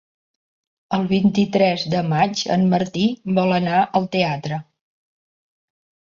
[0.97, 3.05] El vint-i-tres de maig en Martí
[3.41, 4.61] vol anar al teatre.